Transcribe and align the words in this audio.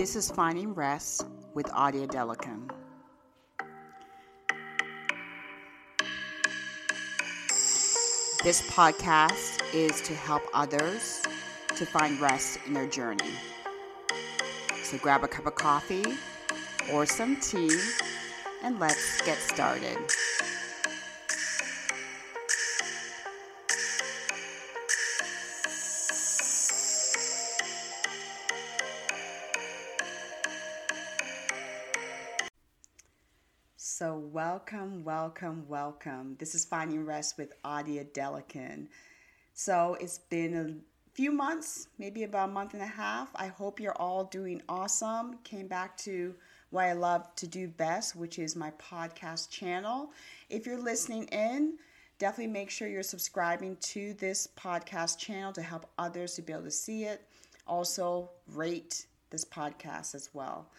This 0.00 0.16
is 0.16 0.30
Finding 0.30 0.72
Rest 0.72 1.26
with 1.52 1.66
Odia 1.66 2.08
Adelakun. 2.08 2.70
This 8.42 8.62
podcast 8.70 9.60
is 9.74 10.00
to 10.00 10.14
help 10.14 10.42
others 10.54 11.20
to 11.76 11.84
find 11.84 12.18
rest 12.18 12.60
in 12.66 12.72
their 12.72 12.86
journey. 12.86 13.34
So 14.82 14.96
grab 14.96 15.22
a 15.22 15.28
cup 15.28 15.44
of 15.44 15.54
coffee 15.56 16.16
or 16.90 17.04
some 17.04 17.36
tea 17.36 17.78
and 18.62 18.80
let's 18.80 19.20
get 19.26 19.36
started. 19.36 19.98
So, 34.00 34.16
welcome, 34.32 35.04
welcome, 35.04 35.66
welcome. 35.68 36.34
This 36.38 36.54
is 36.54 36.64
Finding 36.64 37.04
Rest 37.04 37.36
with 37.36 37.52
Odia 37.62 38.10
Adelakun. 38.10 38.86
So, 39.52 39.98
it's 40.00 40.16
been 40.16 40.54
a 40.54 41.14
few 41.14 41.30
months, 41.30 41.88
maybe 41.98 42.22
about 42.22 42.48
a 42.48 42.52
month 42.52 42.72
and 42.72 42.82
a 42.82 42.86
half. 42.86 43.28
I 43.34 43.48
hope 43.48 43.78
you're 43.78 44.00
all 44.00 44.24
doing 44.24 44.62
awesome. 44.70 45.36
Came 45.44 45.66
back 45.66 45.98
to 45.98 46.34
what 46.70 46.86
I 46.86 46.94
love 46.94 47.34
to 47.34 47.46
do 47.46 47.68
best, 47.68 48.16
which 48.16 48.38
is 48.38 48.56
my 48.56 48.70
podcast 48.70 49.50
channel. 49.50 50.12
If 50.48 50.64
you're 50.64 50.80
listening 50.80 51.24
in, 51.24 51.74
definitely 52.18 52.54
make 52.54 52.70
sure 52.70 52.88
you're 52.88 53.02
subscribing 53.02 53.76
to 53.80 54.14
this 54.14 54.48
podcast 54.58 55.18
channel 55.18 55.52
to 55.52 55.60
help 55.60 55.90
others 55.98 56.36
to 56.36 56.42
be 56.42 56.54
able 56.54 56.62
to 56.62 56.70
see 56.70 57.04
it. 57.04 57.20
Also, 57.66 58.30
rate 58.54 59.04
this 59.28 59.44
podcast 59.44 60.14
as 60.14 60.30
well. 60.32 60.70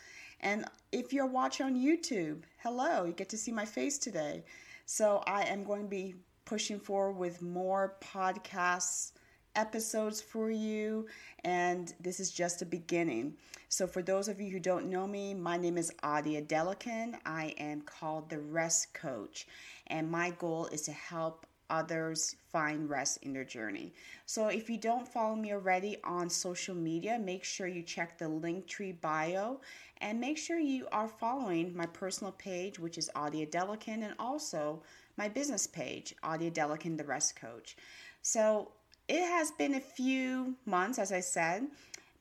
And 0.41 0.65
if 0.91 1.13
you're 1.13 1.27
watching 1.27 1.67
on 1.67 1.75
YouTube, 1.75 2.41
hello, 2.63 3.05
you 3.05 3.13
get 3.13 3.29
to 3.29 3.37
see 3.37 3.51
my 3.51 3.65
face 3.65 3.97
today. 3.97 4.43
So 4.85 5.23
I 5.27 5.43
am 5.43 5.63
going 5.63 5.83
to 5.83 5.87
be 5.87 6.15
pushing 6.45 6.79
forward 6.79 7.17
with 7.17 7.41
more 7.41 7.95
podcasts 8.01 9.13
episodes 9.55 10.21
for 10.21 10.49
you 10.49 11.05
and 11.43 11.93
this 11.99 12.19
is 12.19 12.31
just 12.31 12.61
a 12.61 12.65
beginning. 12.65 13.33
So 13.69 13.85
for 13.85 14.01
those 14.01 14.27
of 14.27 14.39
you 14.39 14.49
who 14.49 14.59
don't 14.59 14.89
know 14.89 15.07
me 15.07 15.33
my 15.33 15.57
name 15.57 15.77
is 15.77 15.91
Odia 16.03 16.45
Adelakun. 16.45 17.15
I 17.25 17.53
am 17.57 17.81
called 17.81 18.29
the 18.29 18.39
rest 18.39 18.93
coach. 18.93 19.47
And 19.87 20.09
my 20.09 20.31
goal 20.31 20.67
is 20.67 20.83
to 20.83 20.91
help 20.91 21.45
others 21.71 22.35
find 22.51 22.89
rest 22.89 23.17
in 23.23 23.33
their 23.33 23.45
journey. 23.45 23.93
So 24.25 24.49
if 24.49 24.69
you 24.69 24.77
don't 24.77 25.07
follow 25.07 25.35
me 25.35 25.53
already 25.53 25.97
on 26.03 26.29
social 26.29 26.75
media, 26.75 27.17
make 27.17 27.43
sure 27.43 27.67
you 27.67 27.81
check 27.81 28.17
the 28.17 28.25
Linktree 28.25 29.01
bio 29.01 29.61
and 30.01 30.19
make 30.19 30.37
sure 30.37 30.59
you 30.59 30.87
are 30.91 31.07
following 31.07 31.75
my 31.75 31.85
personal 31.87 32.33
page, 32.33 32.77
which 32.77 32.97
is 32.97 33.09
Odia 33.15 33.49
Adelakun, 33.49 34.03
and 34.03 34.13
also 34.19 34.83
my 35.17 35.29
business 35.29 35.65
page, 35.65 36.13
Odia 36.23 36.51
Adelakun, 36.51 36.97
the 36.97 37.03
Rest 37.03 37.35
Coach. 37.35 37.77
So 38.21 38.71
it 39.07 39.21
has 39.21 39.51
been 39.51 39.75
a 39.75 39.79
few 39.79 40.55
months, 40.65 40.99
as 40.99 41.11
I 41.11 41.19
said, 41.21 41.67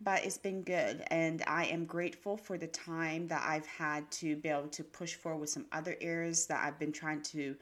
but 0.03 0.25
it's 0.25 0.39
been 0.39 0.63
good. 0.63 1.03
And 1.09 1.43
I 1.47 1.67
am 1.67 1.85
grateful 1.85 2.37
for 2.37 2.57
the 2.57 2.67
time 2.69 3.29
that 3.29 3.43
I've 3.47 3.67
had 3.67 4.11
to 4.13 4.37
be 4.37 4.49
able 4.49 4.69
to 4.69 4.85
push 4.85 5.15
forward 5.15 5.41
with 5.41 5.51
some 5.51 5.67
other 5.73 5.97
areas 6.01 6.47
that 6.47 6.63
I've 6.65 6.79
been 6.79 6.93
trying 6.93 7.23
to 7.23 7.57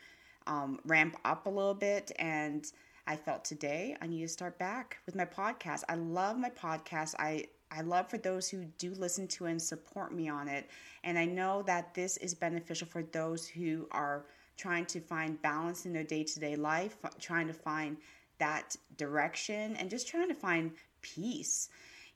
um, 0.48 0.80
ramp 0.84 1.16
up 1.24 1.46
a 1.46 1.50
little 1.50 1.74
bit. 1.74 2.10
And 2.18 2.66
I 3.06 3.14
felt 3.16 3.44
today 3.44 3.96
I 4.02 4.06
need 4.06 4.22
to 4.22 4.28
start 4.28 4.58
back 4.58 4.98
with 5.06 5.14
my 5.14 5.24
podcast. 5.24 5.84
I 5.88 5.94
love 5.94 6.36
my 6.36 6.50
podcast. 6.50 7.14
I 7.18 7.46
I 7.70 7.82
love 7.82 8.08
for 8.08 8.16
those 8.16 8.48
who 8.48 8.64
do 8.78 8.94
listen 8.94 9.28
to 9.28 9.44
and 9.44 9.60
support 9.60 10.12
me 10.12 10.28
on 10.28 10.48
it. 10.48 10.68
And 11.04 11.18
I 11.18 11.26
know 11.26 11.62
that 11.66 11.94
this 11.94 12.16
is 12.16 12.34
beneficial 12.34 12.86
for 12.86 13.02
those 13.02 13.46
who 13.46 13.86
are 13.90 14.24
trying 14.56 14.86
to 14.86 15.00
find 15.00 15.40
balance 15.42 15.84
in 15.84 15.92
their 15.92 16.02
day 16.02 16.24
to 16.24 16.40
day 16.40 16.56
life, 16.56 16.96
trying 17.20 17.46
to 17.46 17.52
find 17.52 17.98
that 18.38 18.74
direction, 18.96 19.76
and 19.76 19.90
just 19.90 20.08
trying 20.08 20.28
to 20.28 20.34
find 20.34 20.72
peace. 21.02 21.68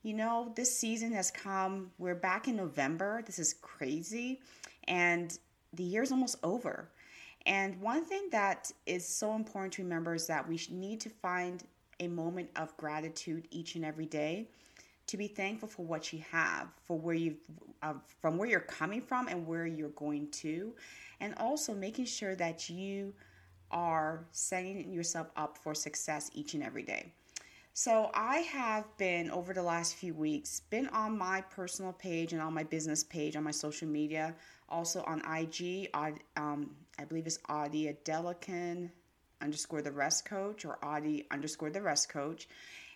You 0.02 0.14
know, 0.14 0.52
this 0.56 0.76
season 0.76 1.12
has 1.12 1.30
come. 1.30 1.90
We're 1.98 2.14
back 2.14 2.48
in 2.48 2.56
November. 2.56 3.22
This 3.24 3.38
is 3.38 3.54
crazy. 3.60 4.40
And 4.88 5.36
the 5.72 5.84
year's 5.84 6.10
almost 6.10 6.36
over. 6.42 6.90
And 7.46 7.80
one 7.80 8.04
thing 8.04 8.28
that 8.30 8.70
is 8.86 9.06
so 9.06 9.34
important 9.34 9.72
to 9.74 9.82
remember 9.82 10.14
is 10.14 10.26
that 10.28 10.48
we 10.48 10.60
need 10.70 11.00
to 11.00 11.10
find 11.10 11.64
a 12.00 12.08
moment 12.08 12.50
of 12.56 12.76
gratitude 12.76 13.48
each 13.50 13.74
and 13.74 13.84
every 13.84 14.06
day 14.06 14.48
to 15.06 15.16
be 15.16 15.26
thankful 15.26 15.68
for 15.68 15.84
what 15.84 16.12
you 16.12 16.22
have, 16.30 16.68
for 16.84 16.98
where 16.98 17.14
you've, 17.14 17.38
uh, 17.82 17.94
from 18.20 18.38
where 18.38 18.48
you're 18.48 18.60
coming 18.60 19.02
from 19.02 19.28
and 19.28 19.46
where 19.46 19.66
you're 19.66 19.88
going 19.90 20.30
to, 20.30 20.72
and 21.20 21.34
also 21.38 21.74
making 21.74 22.04
sure 22.04 22.34
that 22.36 22.70
you 22.70 23.12
are 23.70 24.24
setting 24.30 24.92
yourself 24.92 25.30
up 25.36 25.58
for 25.58 25.74
success 25.74 26.30
each 26.34 26.54
and 26.54 26.62
every 26.62 26.82
day. 26.82 27.12
So 27.74 28.10
I 28.12 28.38
have 28.38 28.84
been 28.98 29.30
over 29.30 29.54
the 29.54 29.62
last 29.62 29.94
few 29.94 30.12
weeks 30.12 30.60
been 30.60 30.88
on 30.88 31.16
my 31.16 31.40
personal 31.40 31.92
page 31.92 32.34
and 32.34 32.42
on 32.42 32.52
my 32.52 32.64
business 32.64 33.02
page 33.02 33.34
on 33.34 33.44
my 33.44 33.50
social 33.50 33.88
media, 33.88 34.34
also 34.68 35.02
on 35.06 35.22
IG. 35.24 35.88
Um, 36.36 36.70
I 36.98 37.04
believe 37.04 37.26
it's 37.26 37.38
Odia 37.48 37.96
Adelakun 37.96 38.90
underscore 39.40 39.82
the 39.82 39.90
rest 39.90 40.24
coach 40.24 40.64
or 40.64 40.78
Audie 40.84 41.26
underscore 41.30 41.70
the 41.70 41.82
rest 41.82 42.08
coach. 42.08 42.48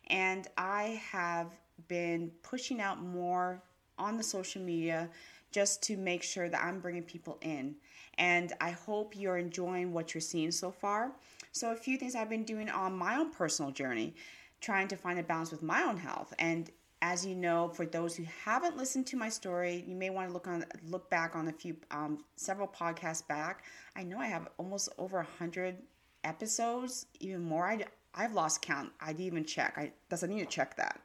And 0.08 0.46
I 0.56 1.00
have 1.10 1.52
been 1.88 2.30
pushing 2.42 2.80
out 2.80 3.02
more 3.02 3.62
on 3.98 4.16
the 4.16 4.22
social 4.22 4.62
media 4.62 5.08
just 5.50 5.82
to 5.84 5.96
make 5.96 6.22
sure 6.22 6.48
that 6.48 6.62
I'm 6.62 6.80
bringing 6.80 7.02
people 7.02 7.38
in. 7.40 7.76
And 8.18 8.52
I 8.60 8.70
hope 8.70 9.14
you're 9.16 9.38
enjoying 9.38 9.92
what 9.92 10.14
you're 10.14 10.20
seeing 10.20 10.50
so 10.50 10.70
far. 10.70 11.12
So, 11.52 11.72
a 11.72 11.76
few 11.76 11.96
things 11.98 12.14
I've 12.14 12.30
been 12.30 12.44
doing 12.44 12.68
on 12.68 12.96
my 12.96 13.16
own 13.16 13.30
personal 13.30 13.70
journey, 13.70 14.14
trying 14.60 14.88
to 14.88 14.96
find 14.96 15.18
a 15.18 15.22
balance 15.22 15.50
with 15.50 15.62
my 15.62 15.82
own 15.82 15.96
health. 15.96 16.32
And 16.38 16.70
as 17.12 17.24
you 17.24 17.36
know, 17.36 17.68
for 17.68 17.86
those 17.86 18.16
who 18.16 18.24
haven't 18.44 18.76
listened 18.76 19.06
to 19.06 19.16
my 19.16 19.28
story, 19.28 19.84
you 19.86 19.94
may 19.94 20.10
want 20.10 20.28
to 20.28 20.32
look 20.32 20.48
on 20.48 20.64
look 20.88 21.08
back 21.08 21.36
on 21.36 21.46
a 21.46 21.52
few 21.52 21.76
um, 21.92 22.24
several 22.34 22.66
podcasts 22.66 23.26
back. 23.26 23.64
I 23.94 24.02
know 24.02 24.18
I 24.18 24.26
have 24.26 24.48
almost 24.58 24.88
over 24.98 25.18
a 25.18 25.26
hundred 25.38 25.76
episodes, 26.24 27.06
even 27.20 27.42
more. 27.42 27.64
I 27.64 27.84
I've 28.12 28.32
lost 28.32 28.60
count. 28.60 28.90
I 29.00 29.12
didn't 29.12 29.26
even 29.26 29.44
check. 29.44 29.74
I 29.76 29.92
does 30.08 30.24
I 30.24 30.26
need 30.26 30.40
to 30.40 30.46
check 30.46 30.76
that. 30.78 31.00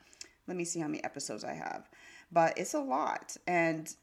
Let 0.47 0.57
me 0.57 0.65
see 0.65 0.79
how 0.79 0.87
many 0.87 1.03
episodes 1.03 1.43
I 1.43 1.53
have, 1.53 1.87
but 2.31 2.57
it's 2.57 2.73
a 2.73 2.79
lot, 2.79 3.37
and 3.45 3.93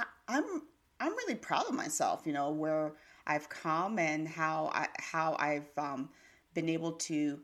I, 0.00 0.04
I'm 0.26 0.62
I'm 0.98 1.12
really 1.12 1.36
proud 1.36 1.66
of 1.68 1.74
myself. 1.74 2.22
You 2.26 2.32
know 2.32 2.50
where 2.50 2.92
I've 3.24 3.48
come 3.48 4.00
and 4.00 4.26
how 4.26 4.72
I 4.74 4.88
how 4.98 5.36
I've 5.38 5.70
um, 5.78 6.08
been 6.54 6.68
able 6.68 6.92
to 6.92 7.38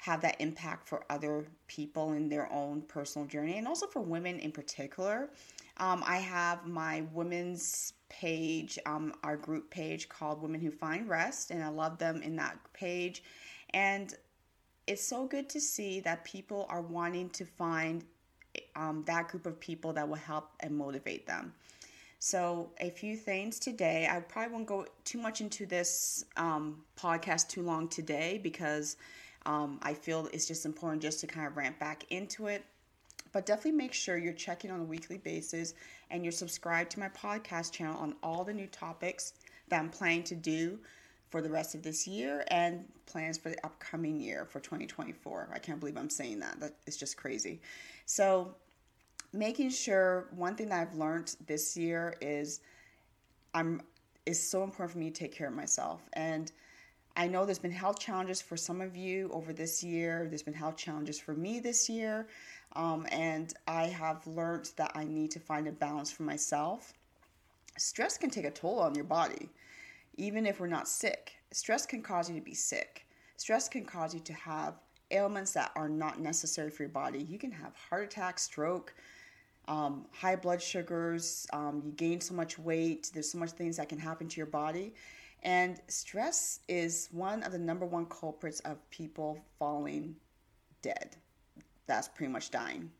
have 0.00 0.22
that 0.22 0.40
impact 0.40 0.88
for 0.88 1.04
other 1.10 1.44
people 1.66 2.12
in 2.12 2.30
their 2.30 2.50
own 2.50 2.80
personal 2.82 3.28
journey 3.28 3.58
and 3.58 3.68
also 3.68 3.86
for 3.86 4.00
women 4.00 4.38
in 4.38 4.50
particular. 4.50 5.28
Um, 5.76 6.02
I 6.06 6.16
have 6.16 6.66
my 6.66 7.04
women's 7.12 7.92
page, 8.08 8.78
um, 8.86 9.12
our 9.22 9.36
group 9.36 9.70
page 9.70 10.08
called 10.08 10.40
Women 10.40 10.58
Who 10.58 10.70
Find 10.70 11.06
Rest, 11.06 11.50
and 11.50 11.62
I 11.62 11.68
love 11.68 11.98
them 11.98 12.22
in 12.22 12.34
that 12.36 12.58
page. 12.72 13.22
And 13.74 14.14
it's 14.86 15.04
so 15.04 15.26
good 15.26 15.50
to 15.50 15.60
see 15.60 16.00
that 16.00 16.24
people 16.24 16.66
are 16.70 16.80
wanting 16.80 17.28
to 17.30 17.44
find 17.44 18.02
um, 18.76 19.04
that 19.06 19.28
group 19.28 19.44
of 19.44 19.60
people 19.60 19.92
that 19.92 20.08
will 20.08 20.16
help 20.16 20.48
and 20.60 20.74
motivate 20.76 21.26
them. 21.26 21.52
So, 22.20 22.70
a 22.78 22.90
few 22.90 23.16
things 23.16 23.58
today. 23.58 24.08
I 24.10 24.20
probably 24.20 24.52
won't 24.52 24.66
go 24.66 24.86
too 25.04 25.18
much 25.18 25.40
into 25.40 25.66
this 25.66 26.24
um, 26.36 26.82
podcast 26.98 27.48
too 27.48 27.62
long 27.62 27.88
today 27.88 28.40
because 28.42 28.96
um, 29.46 29.78
I 29.82 29.94
feel 29.94 30.28
it's 30.32 30.46
just 30.46 30.66
important 30.66 31.02
just 31.02 31.20
to 31.20 31.26
kind 31.26 31.46
of 31.46 31.56
ramp 31.56 31.78
back 31.78 32.04
into 32.10 32.46
it. 32.46 32.64
But 33.32 33.46
definitely 33.46 33.72
make 33.72 33.92
sure 33.92 34.18
you're 34.18 34.32
checking 34.32 34.70
on 34.70 34.80
a 34.80 34.84
weekly 34.84 35.18
basis 35.18 35.74
and 36.10 36.24
you're 36.24 36.32
subscribed 36.32 36.90
to 36.92 37.00
my 37.00 37.08
podcast 37.10 37.72
channel 37.72 37.96
on 37.98 38.16
all 38.22 38.42
the 38.42 38.52
new 38.52 38.66
topics 38.66 39.34
that 39.68 39.78
I'm 39.78 39.88
planning 39.88 40.24
to 40.24 40.34
do 40.34 40.78
for 41.30 41.40
the 41.40 41.48
rest 41.48 41.76
of 41.76 41.82
this 41.82 42.08
year 42.08 42.44
and 42.48 42.84
plans 43.06 43.38
for 43.38 43.50
the 43.50 43.64
upcoming 43.64 44.20
year 44.20 44.44
for 44.44 44.58
2024. 44.58 45.50
I 45.54 45.58
can't 45.60 45.78
believe 45.78 45.96
I'm 45.96 46.10
saying 46.10 46.40
that. 46.40 46.58
That 46.58 46.74
is 46.86 46.96
just 46.96 47.16
crazy. 47.16 47.60
So, 48.04 48.54
making 49.32 49.70
sure 49.70 50.26
one 50.34 50.56
thing 50.56 50.68
that 50.70 50.80
I've 50.80 50.96
learned 50.96 51.36
this 51.46 51.76
year 51.76 52.16
is 52.20 52.60
I'm 53.54 53.80
is 54.26 54.42
so 54.42 54.64
important 54.64 54.92
for 54.92 54.98
me 54.98 55.10
to 55.10 55.18
take 55.18 55.32
care 55.32 55.48
of 55.48 55.54
myself 55.54 56.02
and 56.12 56.52
I 57.20 57.26
know 57.26 57.44
there's 57.44 57.58
been 57.58 57.70
health 57.70 57.98
challenges 57.98 58.40
for 58.40 58.56
some 58.56 58.80
of 58.80 58.96
you 58.96 59.28
over 59.30 59.52
this 59.52 59.84
year. 59.84 60.24
There's 60.30 60.42
been 60.42 60.54
health 60.54 60.78
challenges 60.78 61.20
for 61.20 61.34
me 61.34 61.60
this 61.60 61.86
year. 61.86 62.28
Um, 62.76 63.06
and 63.12 63.52
I 63.68 63.88
have 63.88 64.26
learned 64.26 64.70
that 64.76 64.92
I 64.94 65.04
need 65.04 65.30
to 65.32 65.38
find 65.38 65.68
a 65.68 65.72
balance 65.72 66.10
for 66.10 66.22
myself. 66.22 66.94
Stress 67.76 68.16
can 68.16 68.30
take 68.30 68.46
a 68.46 68.50
toll 68.50 68.78
on 68.78 68.94
your 68.94 69.04
body, 69.04 69.50
even 70.16 70.46
if 70.46 70.60
we're 70.60 70.66
not 70.66 70.88
sick. 70.88 71.34
Stress 71.50 71.84
can 71.84 72.00
cause 72.00 72.30
you 72.30 72.36
to 72.36 72.40
be 72.40 72.54
sick. 72.54 73.06
Stress 73.36 73.68
can 73.68 73.84
cause 73.84 74.14
you 74.14 74.20
to 74.20 74.32
have 74.32 74.76
ailments 75.10 75.52
that 75.52 75.72
are 75.76 75.90
not 75.90 76.20
necessary 76.20 76.70
for 76.70 76.84
your 76.84 76.90
body. 76.90 77.22
You 77.28 77.38
can 77.38 77.50
have 77.50 77.76
heart 77.76 78.04
attack, 78.04 78.38
stroke, 78.38 78.94
um, 79.68 80.06
high 80.10 80.36
blood 80.36 80.62
sugars, 80.62 81.46
um, 81.52 81.82
you 81.84 81.92
gain 81.92 82.22
so 82.22 82.32
much 82.32 82.58
weight, 82.58 83.10
there's 83.12 83.30
so 83.30 83.36
much 83.36 83.50
things 83.50 83.76
that 83.76 83.90
can 83.90 83.98
happen 83.98 84.26
to 84.26 84.36
your 84.38 84.46
body. 84.46 84.94
And 85.42 85.80
stress 85.88 86.60
is 86.68 87.08
one 87.12 87.42
of 87.42 87.52
the 87.52 87.58
number 87.58 87.86
one 87.86 88.06
culprits 88.06 88.60
of 88.60 88.78
people 88.90 89.38
falling 89.58 90.16
dead. 90.82 91.16
That's 91.86 92.08
pretty 92.08 92.32
much 92.32 92.50
dying. 92.50 92.90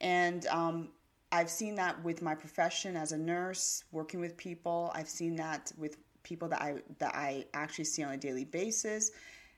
And 0.00 0.46
um, 0.48 0.90
I've 1.32 1.50
seen 1.50 1.74
that 1.76 2.02
with 2.04 2.22
my 2.22 2.34
profession 2.34 2.96
as 2.96 3.12
a 3.12 3.18
nurse, 3.18 3.84
working 3.90 4.20
with 4.20 4.36
people. 4.36 4.92
I've 4.94 5.08
seen 5.08 5.36
that 5.36 5.72
with 5.76 5.96
people 6.22 6.48
that 6.48 6.60
I 6.60 6.76
that 6.98 7.14
I 7.14 7.46
actually 7.54 7.84
see 7.84 8.02
on 8.02 8.12
a 8.12 8.16
daily 8.16 8.44
basis. 8.44 9.12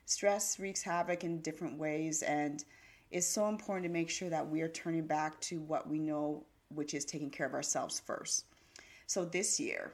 Stress 0.05 0.59
wreaks 0.59 0.83
havoc 0.83 1.25
in 1.25 1.41
different 1.41 1.79
ways, 1.79 2.23
and 2.23 2.65
it's 3.11 3.27
so 3.27 3.49
important 3.49 3.85
to 3.85 3.93
make 3.93 4.09
sure 4.09 4.31
that 4.31 4.49
we 4.49 4.62
are 4.62 4.69
turning 4.69 5.06
back 5.06 5.39
to 5.43 5.61
what 5.61 5.89
we 5.89 5.99
know, 5.99 6.45
which 6.69 6.95
is 6.95 7.05
taking 7.05 7.31
care 7.31 7.47
of 7.47 7.55
ourselves 7.55 8.00
first. 8.00 8.45
So 9.06 9.25
this 9.25 9.59
year, 9.59 9.93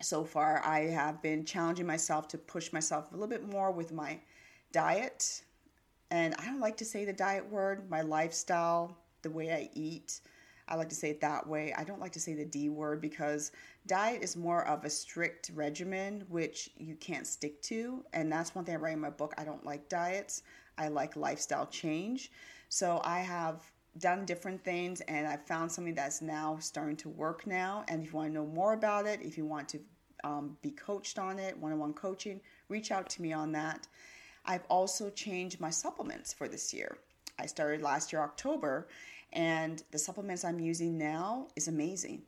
so 0.00 0.24
far, 0.24 0.62
I 0.64 0.80
have 0.86 1.22
been 1.22 1.44
challenging 1.44 1.86
myself 1.86 2.28
to 2.28 2.38
push 2.38 2.72
myself 2.72 3.10
a 3.10 3.14
little 3.14 3.28
bit 3.28 3.48
more 3.48 3.70
with 3.70 3.92
my 3.92 4.18
diet. 4.72 5.42
And 6.10 6.34
I 6.38 6.44
don't 6.46 6.60
like 6.60 6.76
to 6.78 6.84
say 6.84 7.04
the 7.04 7.12
diet 7.12 7.48
word, 7.50 7.88
my 7.90 8.02
lifestyle, 8.02 8.96
the 9.22 9.30
way 9.30 9.52
I 9.52 9.70
eat. 9.74 10.20
I 10.66 10.76
like 10.76 10.88
to 10.88 10.94
say 10.94 11.10
it 11.10 11.20
that 11.20 11.46
way. 11.46 11.74
I 11.76 11.84
don't 11.84 12.00
like 12.00 12.12
to 12.12 12.20
say 12.20 12.34
the 12.34 12.44
D 12.44 12.68
word 12.70 13.00
because 13.00 13.52
diet 13.86 14.22
is 14.22 14.36
more 14.36 14.66
of 14.66 14.84
a 14.84 14.90
strict 14.90 15.50
regimen, 15.54 16.24
which 16.28 16.70
you 16.78 16.94
can't 16.96 17.26
stick 17.26 17.60
to. 17.62 18.04
And 18.12 18.32
that's 18.32 18.54
one 18.54 18.64
thing 18.64 18.74
I 18.74 18.78
write 18.78 18.94
in 18.94 19.00
my 19.00 19.10
book. 19.10 19.34
I 19.36 19.44
don't 19.44 19.64
like 19.64 19.88
diets, 19.88 20.42
I 20.78 20.88
like 20.88 21.16
lifestyle 21.16 21.66
change. 21.66 22.30
So 22.68 23.00
I 23.04 23.20
have 23.20 23.62
done 23.98 24.24
different 24.24 24.62
things 24.64 25.00
and 25.02 25.26
I've 25.26 25.46
found 25.46 25.70
something 25.70 25.94
that's 25.94 26.20
now 26.20 26.58
starting 26.60 26.96
to 26.96 27.08
work 27.08 27.46
now. 27.46 27.84
And 27.88 28.02
if 28.02 28.12
you 28.12 28.16
want 28.16 28.28
to 28.30 28.34
know 28.34 28.46
more 28.46 28.72
about 28.72 29.06
it, 29.06 29.20
if 29.22 29.38
you 29.38 29.44
want 29.44 29.68
to 29.70 29.80
um, 30.24 30.56
be 30.62 30.70
coached 30.70 31.18
on 31.18 31.38
it, 31.38 31.56
one 31.58 31.72
on 31.72 31.78
one 31.78 31.92
coaching, 31.92 32.40
reach 32.68 32.90
out 32.90 33.08
to 33.10 33.22
me 33.22 33.32
on 33.32 33.52
that. 33.52 33.86
I've 34.46 34.64
also 34.68 35.10
changed 35.10 35.60
my 35.60 35.70
supplements 35.70 36.32
for 36.32 36.48
this 36.48 36.72
year. 36.74 36.98
I 37.38 37.46
started 37.46 37.82
last 37.82 38.12
year, 38.12 38.22
October, 38.22 38.88
and 39.32 39.82
the 39.90 39.98
supplements 39.98 40.44
I'm 40.44 40.60
using 40.60 40.96
now 40.98 41.48
is 41.56 41.68
amazing. 41.68 42.22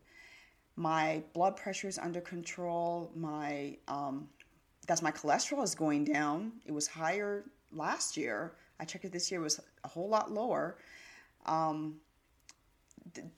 My 0.76 1.22
blood 1.32 1.56
pressure 1.56 1.88
is 1.88 1.98
under 1.98 2.20
control. 2.20 3.10
My 3.14 3.76
um, 3.88 4.28
that's 4.86 5.02
my 5.02 5.10
cholesterol 5.10 5.64
is 5.64 5.74
going 5.74 6.04
down. 6.04 6.52
It 6.64 6.72
was 6.72 6.86
higher 6.86 7.44
last 7.72 8.16
year. 8.16 8.52
I 8.78 8.84
checked 8.84 9.04
it 9.04 9.12
this 9.12 9.30
year; 9.30 9.40
it 9.40 9.44
was 9.44 9.60
a 9.84 9.88
whole 9.88 10.08
lot 10.08 10.30
lower. 10.30 10.76
Um, 11.46 11.96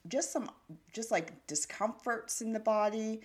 just 0.08 0.32
some, 0.32 0.50
just 0.92 1.10
like 1.10 1.46
discomforts 1.46 2.40
in 2.40 2.52
the 2.52 2.60
body. 2.60 3.20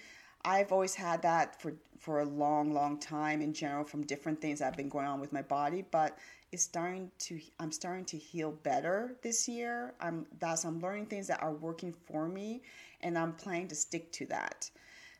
I've 0.45 0.71
always 0.71 0.93
had 0.93 1.21
that 1.21 1.61
for 1.61 1.73
for 1.99 2.19
a 2.19 2.25
long, 2.25 2.73
long 2.73 2.99
time 2.99 3.41
in 3.41 3.53
general 3.53 3.85
from 3.85 4.05
different 4.05 4.41
things 4.41 4.59
that 4.59 4.65
have 4.65 4.75
been 4.75 4.89
going 4.89 5.05
on 5.05 5.21
with 5.21 5.31
my 5.31 5.41
body, 5.41 5.85
but 5.89 6.17
it's 6.51 6.63
starting 6.63 7.09
to 7.17 7.39
I'm 7.59 7.71
starting 7.71 8.05
to 8.05 8.17
heal 8.17 8.51
better 8.51 9.15
this 9.23 9.47
year. 9.47 9.93
I'm 10.01 10.25
that's 10.39 10.65
I'm 10.65 10.81
learning 10.81 11.05
things 11.05 11.27
that 11.27 11.41
are 11.41 11.53
working 11.53 11.93
for 12.05 12.27
me 12.27 12.61
and 13.01 13.17
I'm 13.17 13.33
planning 13.33 13.69
to 13.69 13.75
stick 13.75 14.11
to 14.13 14.25
that. 14.27 14.69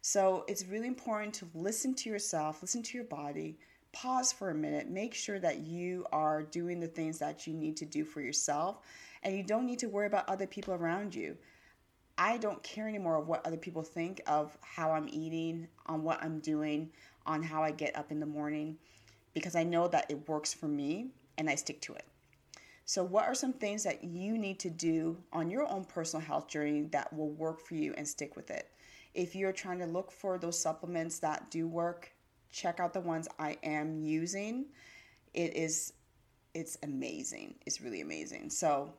So 0.02 0.44
it's 0.50 0.66
really 0.66 0.88
important 0.88 1.34
to 1.36 1.48
listen 1.56 1.96
to 1.96 2.10
yourself, 2.10 2.62
listen 2.62 2.84
to 2.84 2.98
your 2.98 3.06
body, 3.06 3.58
pause 3.94 4.34
for 4.34 4.50
a 4.50 4.56
minute, 4.56 4.90
make 4.90 5.14
sure 5.14 5.40
that 5.40 5.60
you 5.60 6.06
are 6.12 6.44
doing 6.44 6.82
the 6.82 6.88
things 6.88 7.18
that 7.20 7.48
you 7.48 7.54
need 7.54 7.78
to 7.78 7.86
do 7.86 8.04
for 8.04 8.20
yourself 8.20 8.80
and 9.24 9.36
you 9.36 9.44
don't 9.44 9.66
need 9.66 9.80
to 9.80 9.88
worry 9.88 10.08
about 10.08 10.30
other 10.30 10.48
people 10.48 10.74
around 10.74 11.16
you. 11.16 11.38
I 12.18 12.38
don't 12.38 12.62
care 12.62 12.88
anymore 12.88 13.18
of 13.18 13.28
what 13.28 13.46
other 13.46 13.58
people 13.58 13.82
think 13.82 14.22
of 14.28 14.56
how 14.62 14.92
I'm 14.92 15.10
eating, 15.10 15.68
on 15.88 16.04
what 16.04 16.24
I'm 16.24 16.40
doing, 16.40 16.92
on 17.26 17.42
how 17.42 17.64
I 17.64 17.72
get 17.72 17.96
up 17.96 18.12
in 18.12 18.20
the 18.20 18.26
morning, 18.26 18.78
because 19.34 19.56
I 19.56 19.64
know 19.64 19.88
that 19.88 20.06
it 20.10 20.28
works 20.28 20.54
for 20.54 20.68
me 20.68 21.08
and 21.38 21.50
I 21.50 21.56
stick 21.56 21.82
to 21.82 21.94
it. 21.94 22.06
So, 22.86 23.04
what 23.04 23.26
are 23.26 23.34
some 23.34 23.54
things 23.54 23.84
that 23.84 24.04
you 24.04 24.38
need 24.38 24.60
to 24.60 24.70
do 24.70 25.18
on 25.32 25.50
your 25.50 25.68
own 25.68 25.86
personal 25.86 26.26
health 26.26 26.48
journey 26.50 26.82
that 26.92 27.14
will 27.14 27.32
work 27.32 27.62
for 27.66 27.76
you 27.76 27.94
and 27.98 28.08
stick 28.08 28.36
with 28.36 28.52
it? 28.52 28.70
If 29.14 29.36
you're 29.36 29.54
trying 29.54 29.80
to 29.80 29.86
look 29.86 30.12
for 30.12 30.38
those 30.38 30.60
supplements 30.60 31.20
that 31.20 31.50
do 31.50 31.68
work, 31.68 32.12
check 32.52 32.80
out 32.80 32.94
the 32.94 33.00
ones 33.00 33.28
I 33.40 33.58
am 33.64 33.96
using. 33.96 34.66
It 35.34 35.56
is 35.56 35.94
it's 36.54 36.78
amazing. 36.84 37.56
It's 37.66 37.82
really 37.82 38.02
amazing. 38.02 38.50
So, 38.50 38.94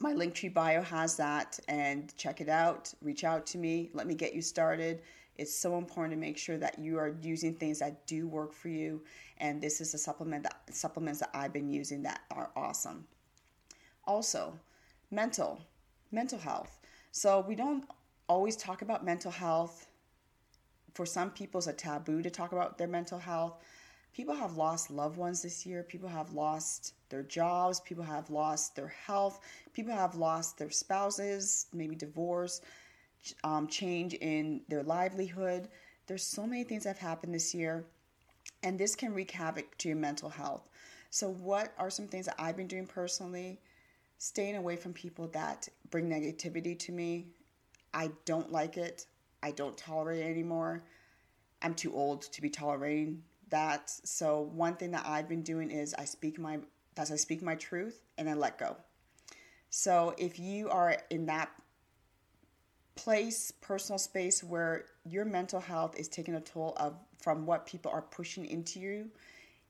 my 0.00 0.14
Linktree 0.14 0.52
bio 0.52 0.80
has 0.80 1.16
that 1.16 1.60
and 1.68 2.16
check 2.16 2.40
it 2.40 2.48
out. 2.48 2.92
Reach 3.02 3.22
out 3.22 3.46
to 3.46 3.58
me. 3.58 3.90
Let 3.92 4.06
me 4.06 4.14
get 4.14 4.34
you 4.34 4.40
started. 4.40 5.02
It's 5.36 5.54
so 5.54 5.76
important 5.76 6.14
to 6.14 6.18
make 6.18 6.38
sure 6.38 6.56
that 6.56 6.78
you 6.78 6.98
are 6.98 7.14
using 7.22 7.54
things 7.54 7.78
that 7.80 8.06
do 8.06 8.26
work 8.26 8.54
for 8.54 8.68
you. 8.68 9.02
And 9.38 9.60
this 9.60 9.80
is 9.80 9.92
a 9.92 9.98
supplement 9.98 10.42
that 10.44 10.74
supplements 10.74 11.20
that 11.20 11.30
I've 11.34 11.52
been 11.52 11.70
using 11.70 12.02
that 12.02 12.22
are 12.30 12.50
awesome. 12.56 13.06
Also, 14.06 14.58
mental, 15.10 15.60
mental 16.10 16.38
health. 16.38 16.78
So 17.12 17.44
we 17.46 17.54
don't 17.54 17.84
always 18.26 18.56
talk 18.56 18.80
about 18.80 19.04
mental 19.04 19.30
health. 19.30 19.86
For 20.94 21.04
some 21.04 21.30
people, 21.30 21.58
it's 21.58 21.66
a 21.66 21.74
taboo 21.74 22.22
to 22.22 22.30
talk 22.30 22.52
about 22.52 22.78
their 22.78 22.88
mental 22.88 23.18
health 23.18 23.62
people 24.12 24.34
have 24.34 24.56
lost 24.56 24.90
loved 24.90 25.16
ones 25.16 25.42
this 25.42 25.64
year. 25.64 25.82
People 25.82 26.08
have 26.08 26.32
lost 26.32 26.94
their 27.08 27.22
jobs. 27.22 27.80
People 27.80 28.04
have 28.04 28.30
lost 28.30 28.74
their 28.76 28.88
health. 28.88 29.40
People 29.72 29.92
have 29.92 30.14
lost 30.14 30.58
their 30.58 30.70
spouses, 30.70 31.66
maybe 31.72 31.94
divorce, 31.94 32.60
um, 33.44 33.66
change 33.66 34.14
in 34.14 34.62
their 34.68 34.82
livelihood. 34.82 35.68
There's 36.06 36.24
so 36.24 36.46
many 36.46 36.64
things 36.64 36.84
that 36.84 36.98
have 36.98 37.08
happened 37.08 37.34
this 37.34 37.54
year, 37.54 37.84
and 38.62 38.78
this 38.78 38.96
can 38.96 39.14
wreak 39.14 39.30
havoc 39.30 39.76
to 39.78 39.88
your 39.88 39.96
mental 39.96 40.28
health. 40.28 40.68
So, 41.10 41.30
what 41.30 41.72
are 41.78 41.90
some 41.90 42.08
things 42.08 42.26
that 42.26 42.36
I've 42.38 42.56
been 42.56 42.66
doing 42.66 42.86
personally? 42.86 43.60
Staying 44.18 44.56
away 44.56 44.76
from 44.76 44.92
people 44.92 45.28
that 45.28 45.68
bring 45.90 46.08
negativity 46.08 46.78
to 46.80 46.92
me. 46.92 47.26
I 47.94 48.10
don't 48.24 48.52
like 48.52 48.76
it. 48.76 49.06
I 49.42 49.50
don't 49.52 49.76
tolerate 49.76 50.20
it 50.20 50.30
anymore. 50.30 50.84
I'm 51.62 51.74
too 51.74 51.94
old 51.94 52.22
to 52.22 52.42
be 52.42 52.50
tolerating 52.50 53.22
that 53.50 53.90
so 53.90 54.50
one 54.52 54.76
thing 54.76 54.92
that 54.92 55.06
I've 55.06 55.28
been 55.28 55.42
doing 55.42 55.70
is 55.70 55.94
I 55.94 56.04
speak 56.04 56.38
my 56.38 56.58
that's 56.94 57.10
I 57.10 57.16
speak 57.16 57.42
my 57.42 57.54
truth 57.54 58.02
and 58.18 58.28
I 58.28 58.34
let 58.34 58.58
go. 58.58 58.76
So 59.70 60.14
if 60.18 60.38
you 60.38 60.68
are 60.68 60.96
in 61.10 61.26
that 61.26 61.50
place, 62.96 63.52
personal 63.60 63.98
space 63.98 64.42
where 64.42 64.86
your 65.08 65.24
mental 65.24 65.60
health 65.60 65.98
is 65.98 66.08
taking 66.08 66.34
a 66.34 66.40
toll 66.40 66.74
of 66.76 66.94
from 67.18 67.46
what 67.46 67.66
people 67.66 67.90
are 67.90 68.02
pushing 68.02 68.44
into 68.46 68.80
you, 68.80 69.08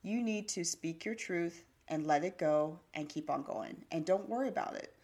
you 0.02 0.22
need 0.22 0.48
to 0.48 0.64
speak 0.64 1.04
your 1.04 1.14
truth 1.14 1.64
and 1.88 2.06
let 2.06 2.24
it 2.24 2.38
go 2.38 2.78
and 2.94 3.08
keep 3.08 3.28
on 3.28 3.42
going 3.42 3.84
and 3.92 4.06
don't 4.06 4.28
worry 4.28 4.48
about 4.48 4.74
it. 4.74 4.94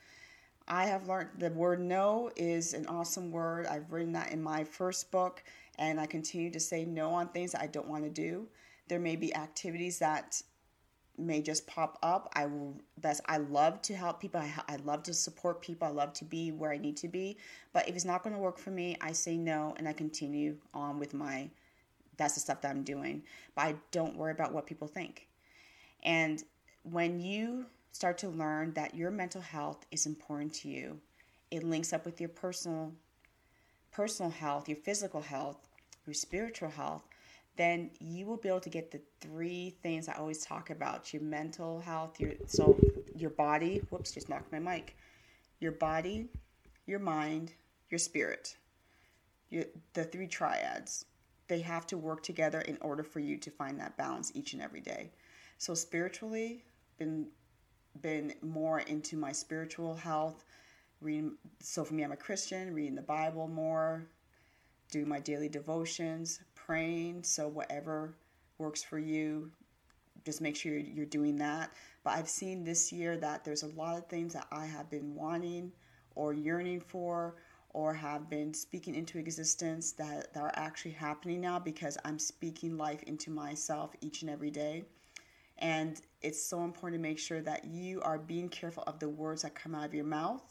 I 0.68 0.86
have 0.86 1.06
learned 1.06 1.28
the 1.38 1.50
word 1.50 1.80
no 1.80 2.30
is 2.34 2.74
an 2.74 2.86
awesome 2.86 3.30
word. 3.30 3.66
I've 3.66 3.92
written 3.92 4.12
that 4.14 4.32
in 4.32 4.42
my 4.42 4.64
first 4.64 5.10
book 5.12 5.42
and 5.78 6.00
I 6.00 6.06
continue 6.06 6.50
to 6.50 6.60
say 6.60 6.84
no 6.84 7.10
on 7.10 7.28
things 7.28 7.54
I 7.54 7.66
don't 7.66 7.88
want 7.88 8.04
to 8.04 8.10
do. 8.10 8.48
There 8.88 9.00
may 9.00 9.16
be 9.16 9.34
activities 9.34 9.98
that 9.98 10.42
may 11.18 11.40
just 11.40 11.66
pop 11.66 11.98
up. 12.02 12.28
I 12.34 12.46
will 12.46 12.80
that's 12.98 13.20
I 13.26 13.38
love 13.38 13.82
to 13.82 13.94
help 13.94 14.20
people. 14.20 14.40
I, 14.40 14.52
I 14.68 14.76
love 14.76 15.02
to 15.04 15.14
support 15.14 15.62
people. 15.62 15.88
I 15.88 15.90
love 15.90 16.12
to 16.14 16.24
be 16.24 16.52
where 16.52 16.72
I 16.72 16.78
need 16.78 16.96
to 16.98 17.08
be. 17.08 17.38
But 17.72 17.88
if 17.88 17.94
it's 17.94 18.04
not 18.04 18.22
going 18.22 18.34
to 18.34 18.40
work 18.40 18.58
for 18.58 18.70
me, 18.70 18.96
I 19.00 19.12
say 19.12 19.36
no 19.36 19.74
and 19.78 19.88
I 19.88 19.92
continue 19.92 20.56
on 20.74 20.98
with 20.98 21.14
my 21.14 21.48
that's 22.16 22.34
the 22.34 22.40
stuff 22.40 22.62
that 22.62 22.70
I'm 22.70 22.82
doing. 22.82 23.22
But 23.54 23.62
I 23.62 23.74
don't 23.90 24.16
worry 24.16 24.32
about 24.32 24.52
what 24.52 24.66
people 24.66 24.88
think. 24.88 25.28
And 26.02 26.42
when 26.82 27.20
you 27.20 27.66
start 27.92 28.18
to 28.18 28.28
learn 28.28 28.72
that 28.74 28.94
your 28.94 29.10
mental 29.10 29.40
health 29.40 29.86
is 29.90 30.06
important 30.06 30.54
to 30.54 30.68
you, 30.68 31.00
it 31.50 31.62
links 31.62 31.92
up 31.92 32.04
with 32.04 32.20
your 32.20 32.28
personal 32.28 32.92
personal 33.92 34.30
health, 34.30 34.68
your 34.68 34.76
physical 34.76 35.22
health, 35.22 35.56
your 36.06 36.12
spiritual 36.12 36.68
health, 36.68 37.02
then 37.56 37.90
you 38.00 38.26
will 38.26 38.36
be 38.36 38.48
able 38.48 38.60
to 38.60 38.70
get 38.70 38.90
the 38.90 39.00
three 39.20 39.76
things 39.82 40.08
I 40.08 40.14
always 40.14 40.44
talk 40.44 40.70
about 40.70 41.12
your 41.12 41.22
mental 41.22 41.80
health, 41.80 42.20
your 42.20 42.32
so 42.46 42.78
your 43.14 43.30
body, 43.30 43.82
whoops, 43.90 44.12
just 44.12 44.28
knocked 44.28 44.52
my 44.52 44.58
mic. 44.58 44.96
Your 45.58 45.72
body, 45.72 46.28
your 46.86 46.98
mind, 46.98 47.54
your 47.90 47.98
spirit. 47.98 48.56
Your, 49.48 49.64
the 49.94 50.04
three 50.04 50.26
triads. 50.26 51.06
They 51.48 51.60
have 51.60 51.86
to 51.88 51.96
work 51.96 52.22
together 52.22 52.60
in 52.62 52.76
order 52.80 53.02
for 53.02 53.20
you 53.20 53.38
to 53.38 53.50
find 53.50 53.78
that 53.80 53.96
balance 53.96 54.32
each 54.34 54.52
and 54.52 54.60
every 54.60 54.80
day. 54.80 55.12
So 55.58 55.74
spiritually, 55.74 56.64
been 56.98 57.28
been 58.02 58.34
more 58.42 58.80
into 58.80 59.16
my 59.16 59.32
spiritual 59.32 59.94
health. 59.94 60.44
Reading 61.00 61.36
so 61.60 61.84
for 61.84 61.94
me, 61.94 62.02
I'm 62.02 62.12
a 62.12 62.16
Christian, 62.16 62.74
reading 62.74 62.94
the 62.94 63.02
Bible 63.02 63.48
more, 63.48 64.06
doing 64.90 65.08
my 65.08 65.20
daily 65.20 65.48
devotions, 65.48 66.40
praying. 66.66 67.22
So, 67.22 67.48
whatever 67.48 68.14
works 68.58 68.82
for 68.82 68.98
you, 68.98 69.50
just 70.24 70.40
make 70.40 70.56
sure 70.56 70.76
you're 70.76 71.06
doing 71.06 71.36
that. 71.36 71.70
But 72.04 72.14
I've 72.14 72.28
seen 72.28 72.64
this 72.64 72.92
year 72.92 73.16
that 73.18 73.44
there's 73.44 73.62
a 73.62 73.68
lot 73.68 73.96
of 73.96 74.06
things 74.06 74.32
that 74.34 74.46
I 74.50 74.66
have 74.66 74.90
been 74.90 75.14
wanting 75.14 75.72
or 76.14 76.32
yearning 76.32 76.80
for 76.80 77.36
or 77.70 77.92
have 77.92 78.30
been 78.30 78.54
speaking 78.54 78.94
into 78.94 79.18
existence 79.18 79.92
that, 79.92 80.32
that 80.32 80.40
are 80.40 80.52
actually 80.54 80.92
happening 80.92 81.42
now 81.42 81.58
because 81.58 81.98
I'm 82.04 82.18
speaking 82.18 82.78
life 82.78 83.02
into 83.02 83.30
myself 83.30 83.92
each 84.00 84.22
and 84.22 84.30
every 84.30 84.50
day. 84.50 84.84
And 85.58 86.00
it's 86.22 86.42
so 86.42 86.64
important 86.64 87.02
to 87.02 87.08
make 87.08 87.18
sure 87.18 87.40
that 87.42 87.64
you 87.64 88.00
are 88.02 88.18
being 88.18 88.48
careful 88.48 88.82
of 88.86 88.98
the 88.98 89.08
words 89.08 89.42
that 89.42 89.54
come 89.54 89.74
out 89.74 89.84
of 89.84 89.94
your 89.94 90.04
mouth. 90.04 90.42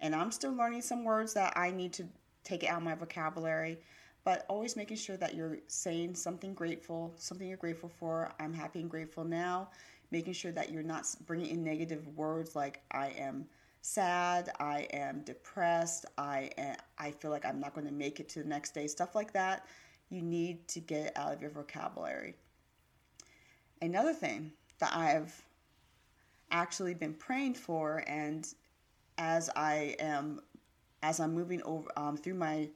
And 0.00 0.14
I'm 0.14 0.30
still 0.30 0.54
learning 0.54 0.82
some 0.82 1.04
words 1.04 1.34
that 1.34 1.52
I 1.56 1.70
need 1.70 1.92
to 1.94 2.06
take 2.44 2.64
out 2.64 2.78
of 2.78 2.82
my 2.82 2.94
vocabulary, 2.94 3.78
but 4.24 4.46
always 4.48 4.76
making 4.76 4.96
sure 4.96 5.16
that 5.18 5.34
you're 5.34 5.58
saying 5.66 6.14
something 6.14 6.54
grateful, 6.54 7.12
something 7.16 7.46
you're 7.46 7.56
grateful 7.56 7.90
for. 7.90 8.32
I'm 8.40 8.54
happy 8.54 8.80
and 8.80 8.90
grateful 8.90 9.24
now. 9.24 9.68
Making 10.10 10.32
sure 10.32 10.52
that 10.52 10.70
you're 10.70 10.82
not 10.82 11.06
bringing 11.26 11.50
in 11.50 11.64
negative 11.64 12.06
words 12.16 12.56
like 12.56 12.80
I 12.90 13.08
am 13.18 13.46
sad, 13.84 14.50
I 14.58 14.86
am 14.94 15.20
depressed, 15.24 16.06
I 16.16 16.50
am, 16.56 16.76
I 16.98 17.10
feel 17.10 17.30
like 17.30 17.44
I'm 17.44 17.60
not 17.60 17.74
going 17.74 17.86
to 17.86 17.92
make 17.92 18.18
it 18.18 18.30
to 18.30 18.42
the 18.42 18.48
next 18.48 18.72
day, 18.72 18.86
stuff 18.86 19.14
like 19.14 19.32
that. 19.34 19.66
You 20.08 20.22
need 20.22 20.66
to 20.68 20.80
get 20.80 21.12
out 21.16 21.34
of 21.34 21.42
your 21.42 21.50
vocabulary. 21.50 22.34
Another 23.82 24.14
thing 24.14 24.52
that 24.78 24.96
I've 24.96 25.42
actually 26.50 26.94
been 26.94 27.12
praying 27.12 27.54
for, 27.54 28.02
and 28.06 28.46
as 29.18 29.50
I 29.54 29.96
am, 29.98 30.40
as 31.02 31.20
I'm 31.20 31.34
moving 31.34 31.62
over 31.64 31.88
um, 31.96 32.16
through 32.16 32.34
my, 32.34 32.70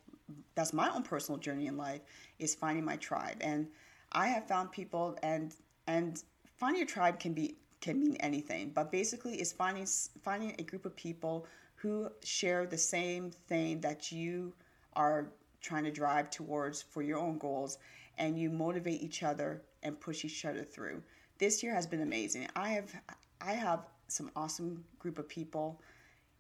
that's 0.55 0.73
my 0.73 0.91
own 0.91 1.03
personal 1.03 1.39
journey 1.39 1.67
in 1.67 1.77
life, 1.77 2.01
is 2.39 2.55
finding 2.55 2.85
my 2.85 2.97
tribe. 2.97 3.37
And 3.41 3.69
I 4.13 4.29
have 4.29 4.47
found 4.47 4.73
people, 4.73 5.17
and 5.23 5.55
and 5.87 6.23
finding 6.59 6.83
a 6.83 6.87
tribe 6.87 7.19
can 7.19 7.33
be 7.33 7.57
can 7.81 8.01
mean 8.01 8.17
anything, 8.17 8.71
but 8.75 8.91
basically, 8.91 9.41
is 9.41 9.53
finding 9.53 9.87
finding 10.23 10.55
a 10.59 10.63
group 10.63 10.85
of 10.85 10.97
people 10.97 11.47
who 11.77 12.11
share 12.25 12.67
the 12.67 12.79
same 12.79 13.31
thing 13.31 13.81
that 13.81 14.11
you 14.11 14.53
are 14.95 15.31
trying 15.61 15.85
to 15.85 15.91
drive 15.91 16.31
towards 16.31 16.83
for 16.83 17.03
your 17.03 17.19
own 17.19 17.39
goals 17.39 17.79
and 18.19 18.39
you 18.39 18.51
motivate 18.51 19.01
each 19.01 19.23
other 19.23 19.63
and 19.83 20.01
push 20.01 20.25
each 20.25 20.45
other 20.45 20.65
through. 20.65 21.03
This 21.39 21.63
year 21.63 21.73
has 21.73 21.87
been 21.87 22.03
amazing. 22.03 22.49
I 22.57 22.71
have 22.71 22.93
I 23.41 23.53
have 23.53 23.87
some 24.09 24.31
awesome 24.35 24.85
group 24.99 25.19
of 25.19 25.29
people 25.29 25.81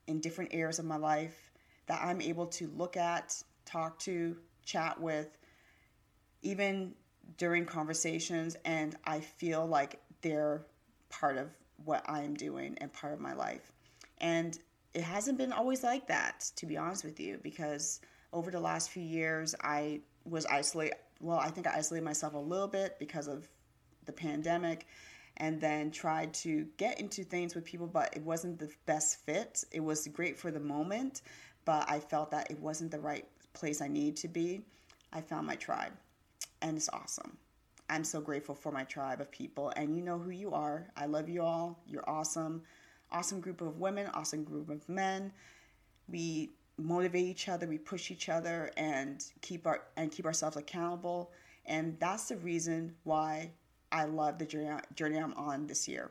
in 0.07 0.21
different 0.21 0.53
areas 0.53 0.79
of 0.79 0.85
my 0.85 0.97
life 0.97 1.51
that 1.87 2.01
I'm 2.03 2.21
able 2.21 2.47
to 2.47 2.71
look 2.77 2.97
at, 2.97 3.43
talk 3.69 3.99
to, 4.01 4.37
chat 4.65 5.01
with, 5.01 5.37
even 6.43 6.95
during 7.37 7.67
conversations, 7.67 8.57
and 8.65 8.97
I 9.05 9.21
feel 9.21 9.67
like 9.67 10.01
they're 10.23 10.63
part 11.11 11.37
of 11.37 11.49
what 11.85 12.03
I 12.07 12.23
am 12.23 12.35
doing 12.35 12.77
and 12.81 12.93
part 12.93 13.13
of 13.13 13.21
my 13.21 13.35
life. 13.35 13.73
And 14.19 14.59
it 14.95 15.03
hasn't 15.03 15.39
been 15.39 15.53
always 15.53 15.83
like 15.83 16.09
that, 16.09 16.51
to 16.57 16.67
be 16.67 16.77
honest 16.77 17.05
with 17.05 17.21
you, 17.21 17.39
because 17.43 18.01
over 18.33 18.51
the 18.51 18.61
last 18.61 18.91
few 18.91 19.03
years, 19.03 19.55
I 19.63 20.01
was 20.25 20.47
isolated. 20.47 20.97
Well, 21.21 21.39
I 21.39 21.51
think 21.51 21.67
I 21.67 21.77
isolated 21.77 22.05
myself 22.05 22.35
a 22.35 22.39
little 22.39 22.69
bit 22.69 22.99
because 22.99 23.29
of 23.29 23.49
the 24.07 24.13
pandemic 24.13 24.87
and 25.37 25.61
then 25.61 25.91
tried 25.91 26.35
to 26.35 26.67
get 26.77 27.01
into 27.01 27.23
things 27.23 27.55
with 27.55 27.65
people, 27.65 27.87
but 27.87 28.15
it 28.17 28.23
wasn't 28.23 28.59
the 28.59 28.71
best 28.87 29.25
fit. 29.25 29.65
It 29.71 29.81
was 29.81 30.07
great 30.09 30.37
for 30.39 30.51
the 30.51 30.61
moment, 30.61 31.23
but 31.65 31.89
I 31.89 32.01
felt 32.01 32.31
that 32.33 32.51
it 32.51 32.59
wasn't 32.59 32.91
the 32.91 32.99
right 32.99 33.27
place 33.59 33.81
I 33.81 33.89
need 33.89 34.17
to 34.19 34.29
be. 34.29 34.63
I 35.13 35.21
found 35.21 35.47
my 35.47 35.57
tribe, 35.57 35.93
and 36.63 36.77
it's 36.77 36.89
awesome. 36.93 37.37
I'm 37.91 38.05
so 38.05 38.21
grateful 38.21 38.55
for 38.55 38.71
my 38.71 38.85
tribe 38.85 39.21
of 39.21 39.31
people, 39.31 39.73
and 39.77 39.97
you 39.97 40.03
know 40.03 40.19
who 40.19 40.31
you 40.31 40.53
are. 40.53 40.87
I 40.97 41.07
love 41.07 41.29
you 41.29 41.43
all. 41.43 41.79
You're 41.87 42.09
awesome. 42.09 42.63
Awesome 43.11 43.41
group 43.41 43.63
of 43.63 43.81
women, 43.81 44.07
awesome 44.13 44.45
group 44.45 44.69
of 44.69 44.87
men. 44.89 45.33
We 46.09 46.51
motivate 46.77 47.25
each 47.25 47.49
other, 47.49 47.67
we 47.67 47.79
push 47.79 48.11
each 48.11 48.29
other, 48.29 48.71
and 48.77 49.25
keep 49.41 49.67
our 49.67 49.83
and 49.97 50.13
keep 50.13 50.27
ourselves 50.27 50.57
accountable. 50.57 51.33
And 51.65 51.99
that's 51.99 52.29
the 52.29 52.37
reason 52.37 52.95
why 53.05 53.51
I 53.91 54.05
love 54.05 54.39
the 54.39 54.45
journey, 54.45 54.79
journey 54.95 55.19
I'm 55.19 55.35
on 55.35 55.67
this 55.67 55.89
year. 55.89 56.11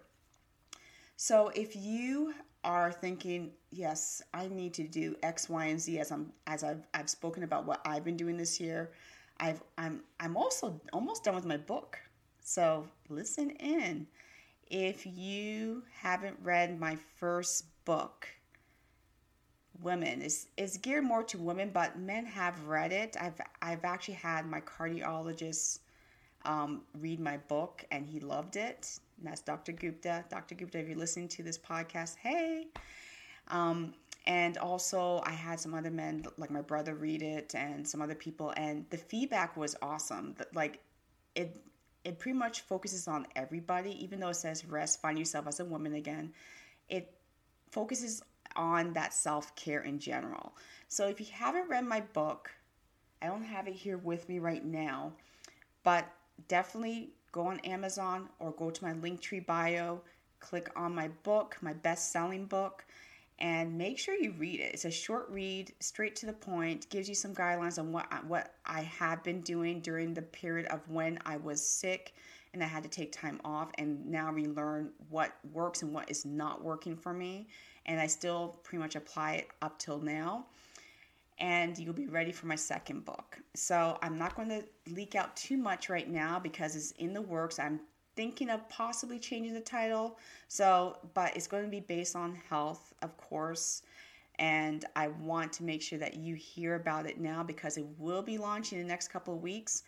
So 1.16 1.50
if 1.56 1.76
you 1.76 2.34
are 2.68 2.92
thinking, 2.92 3.52
yes, 3.72 4.22
I 4.34 4.48
need 4.50 4.74
to 4.76 4.84
do 4.84 5.16
X, 5.24 5.50
Y, 5.50 5.66
and 5.66 5.80
Z 5.80 5.98
as 6.00 6.12
I'm 6.12 6.32
as 6.46 6.64
I've 6.64 6.86
I've 6.94 7.10
spoken 7.10 7.44
about 7.44 7.66
what 7.66 7.82
I've 7.86 8.04
been 8.04 8.18
doing 8.18 8.38
this 8.38 8.60
year. 8.60 8.92
I've 9.40 9.64
I'm 9.78 10.04
I'm 10.20 10.36
also 10.36 10.80
almost 10.94 11.24
done 11.24 11.34
with 11.34 11.46
my 11.46 11.58
book. 11.58 11.98
So 12.44 12.88
listen 13.10 13.52
in. 13.52 14.06
If 14.70 15.08
you 15.08 15.84
haven't 15.94 16.38
read 16.44 16.78
my 16.78 16.98
first 17.20 17.66
book, 17.86 18.28
Women 19.82 20.22
is 20.22 20.48
is 20.58 20.78
geared 20.78 21.04
more 21.04 21.24
to 21.24 21.38
women, 21.38 21.70
but 21.74 22.00
men 22.00 22.26
have 22.26 22.66
read 22.66 22.92
it. 22.92 23.16
I've 23.20 23.40
I've 23.62 23.86
actually 23.86 24.16
had 24.16 24.46
my 24.46 24.60
cardiologist 24.62 25.80
um, 26.46 26.82
read 27.00 27.20
my 27.20 27.38
book, 27.38 27.86
and 27.92 28.06
he 28.06 28.20
loved 28.20 28.56
it. 28.56 29.00
And 29.18 29.28
that's 29.28 29.42
Dr. 29.42 29.72
Gupta. 29.72 30.26
Dr. 30.30 30.56
Gupta, 30.56 30.80
if 30.80 30.88
you're 30.88 30.98
listening 30.98 31.28
to 31.30 31.44
this 31.44 31.58
podcast, 31.58 32.16
hey. 32.18 32.68
Um, 33.50 33.94
and 34.26 34.58
also, 34.58 35.22
I 35.26 35.32
had 35.32 35.60
some 35.60 35.74
other 35.74 35.90
men, 35.90 36.26
like 36.38 36.52
my 36.52 36.62
brother, 36.62 36.96
read 36.96 37.22
it, 37.22 37.56
and 37.56 37.88
some 37.88 38.02
other 38.02 38.16
people, 38.16 38.54
and 38.58 38.86
the 38.90 38.98
feedback 38.98 39.56
was 39.56 39.76
awesome. 39.82 40.36
Like, 40.54 40.80
it 41.36 41.62
it 42.04 42.20
pretty 42.20 42.38
much 42.38 42.62
focuses 42.62 43.08
on 43.08 43.28
everybody, 43.36 43.92
even 44.04 44.20
though 44.20 44.30
it 44.30 44.36
says 44.36 44.66
rest, 44.66 45.02
find 45.02 45.18
yourself 45.18 45.48
as 45.48 45.60
a 45.60 45.66
woman 45.66 45.94
again. 45.94 46.34
It 46.90 47.14
focuses 47.72 48.22
on 48.56 48.94
that 48.94 49.14
self 49.14 49.56
care 49.56 49.82
in 49.82 49.98
general. 50.00 50.56
So, 50.90 51.08
if 51.08 51.22
you 51.22 51.28
haven't 51.32 51.70
read 51.70 51.86
my 51.86 52.02
book, 52.02 52.52
I 53.22 53.28
don't 53.28 53.44
have 53.44 53.68
it 53.68 53.76
here 53.76 53.98
with 53.98 54.28
me 54.28 54.40
right 54.40 54.64
now, 54.64 55.14
but 55.84 56.06
definitely 56.50 57.12
go 57.32 57.48
on 57.48 57.60
Amazon 57.60 58.30
or 58.40 58.52
go 58.52 58.70
to 58.70 58.84
my 58.84 58.94
Linktree 58.94 59.46
bio, 59.46 60.02
click 60.40 60.70
on 60.76 60.94
my 60.94 61.10
book, 61.24 61.58
my 61.62 61.74
best 61.74 62.12
selling 62.12 62.46
book, 62.46 62.86
and 63.40 63.78
make 63.78 64.00
sure 64.00 64.16
you 64.16 64.34
read 64.38 64.60
it. 64.60 64.74
It's 64.74 64.86
a 64.86 64.92
short 64.92 65.30
read, 65.30 65.72
straight 65.80 66.16
to 66.18 66.26
the 66.26 66.34
point, 66.34 66.90
gives 66.90 67.08
you 67.08 67.16
some 67.16 67.36
guidelines 67.36 67.78
on 67.78 67.92
what 67.92 68.08
I, 68.12 68.18
what 68.22 68.56
I 68.66 68.82
have 68.82 69.24
been 69.24 69.42
doing 69.42 69.80
during 69.82 70.14
the 70.14 70.24
period 70.24 70.68
of 70.68 70.82
when 70.90 71.20
I 71.26 71.38
was 71.38 71.66
sick 71.66 72.14
and 72.54 72.64
I 72.64 72.68
had 72.68 72.84
to 72.84 72.90
take 72.90 73.12
time 73.12 73.40
off 73.46 73.70
and 73.78 74.06
now 74.08 74.32
relearn 74.32 74.92
what 75.10 75.34
works 75.54 75.84
and 75.84 75.94
what 75.94 76.10
is 76.10 76.26
not 76.26 76.64
working 76.64 76.96
for 76.96 77.14
me. 77.14 77.48
And 77.86 78.00
I 78.00 78.08
still 78.08 78.60
pretty 78.64 78.82
much 78.82 78.96
apply 78.96 79.34
it 79.34 79.50
up 79.62 79.78
till 79.78 80.00
now 80.00 80.48
and 81.40 81.78
you'll 81.78 81.94
be 81.94 82.08
ready 82.08 82.32
for 82.32 82.48
my 82.48 82.56
second 82.56 83.06
book. 83.06 83.38
So 83.54 83.98
I'm 84.02 84.18
not 84.18 84.36
going 84.36 84.50
to 84.50 84.64
leak 84.92 85.16
out 85.16 85.36
too 85.36 85.58
much 85.58 85.90
right 85.90 86.10
now 86.10 86.40
because 86.40 86.76
it's 86.76 86.92
in 86.92 87.14
the 87.14 87.22
works. 87.22 87.60
I'm 87.60 87.80
thinking 88.16 88.50
of 88.50 88.68
possibly 88.70 89.20
changing 89.20 89.54
the 89.54 89.62
title. 89.62 90.18
So, 90.48 90.98
but 91.14 91.36
it's 91.36 91.48
going 91.48 91.64
to 91.64 91.70
be 91.70 91.80
based 91.80 92.16
on 92.16 92.40
health, 92.50 92.94
of 93.02 93.16
course. 93.18 93.84
And 94.40 94.86
I 94.96 95.08
want 95.10 95.54
to 95.54 95.64
make 95.64 95.82
sure 95.82 96.00
that 96.00 96.16
you 96.16 96.36
hear 96.36 96.76
about 96.76 97.06
it 97.06 97.20
now 97.20 97.44
because 97.44 97.78
it 97.78 97.86
will 97.98 98.22
be 98.22 98.38
launching 98.38 98.80
in 98.80 98.86
the 98.86 98.90
next 98.90 99.10
couple 99.10 99.36
of 99.36 99.42
weeks. 99.42 99.84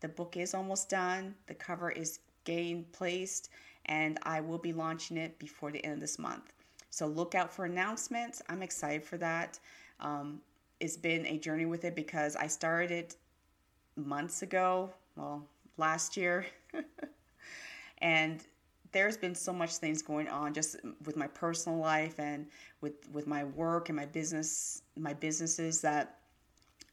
The 0.00 0.08
book 0.08 0.36
is 0.36 0.54
almost 0.54 0.90
done, 0.90 1.34
the 1.46 1.54
cover 1.54 1.90
is 1.90 2.18
getting 2.44 2.84
placed, 2.92 3.48
and 3.86 4.18
I 4.22 4.40
will 4.40 4.58
be 4.58 4.72
launching 4.72 5.16
it 5.16 5.38
before 5.38 5.70
the 5.70 5.82
end 5.84 5.94
of 5.94 6.00
this 6.00 6.18
month. 6.18 6.52
So 6.90 7.06
look 7.06 7.34
out 7.34 7.52
for 7.52 7.64
announcements. 7.64 8.42
I'm 8.48 8.62
excited 8.62 9.02
for 9.02 9.16
that. 9.18 9.58
Um, 10.00 10.40
it's 10.84 10.98
been 10.98 11.24
a 11.26 11.38
journey 11.38 11.64
with 11.64 11.84
it 11.86 11.96
because 11.96 12.36
I 12.36 12.46
started 12.46 12.90
it 12.90 13.16
months 13.96 14.42
ago, 14.42 14.92
well, 15.16 15.48
last 15.78 16.14
year. 16.14 16.44
and 17.98 18.44
there's 18.92 19.16
been 19.16 19.34
so 19.34 19.50
much 19.50 19.78
things 19.78 20.02
going 20.02 20.28
on 20.28 20.52
just 20.52 20.76
with 21.06 21.16
my 21.16 21.26
personal 21.26 21.78
life 21.78 22.20
and 22.20 22.46
with 22.82 22.92
with 23.12 23.26
my 23.26 23.44
work 23.44 23.88
and 23.88 23.96
my 23.96 24.04
business, 24.04 24.82
my 24.96 25.14
businesses 25.14 25.80
that 25.80 26.18